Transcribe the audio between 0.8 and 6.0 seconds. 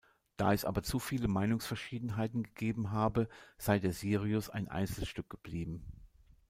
zu viele Meinungsverschiedenheiten gegeben habe, sei der Sirius ein Einzelstück geblieben.